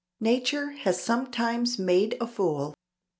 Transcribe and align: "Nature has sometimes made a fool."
"Nature 0.19 0.71
has 0.71 0.99
sometimes 0.99 1.77
made 1.77 2.17
a 2.19 2.25
fool." 2.25 2.73